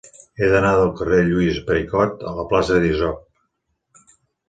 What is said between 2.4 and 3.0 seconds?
la plaça